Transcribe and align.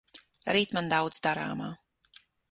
Rīt 0.57 0.71
man 0.77 0.89
daudz 0.93 1.19
darāmā. 1.27 1.67